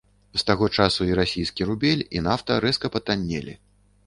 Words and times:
З 0.35 0.39
таго 0.47 0.69
часу 0.77 1.05
і 1.09 1.17
расійскі 1.19 1.67
рубель, 1.73 2.01
і 2.17 2.25
нафта 2.29 2.59
рэзка 2.67 2.93
патаннелі. 2.97 3.57